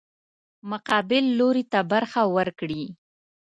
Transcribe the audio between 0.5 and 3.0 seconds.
مقابل لوري ته برخه ورکړي.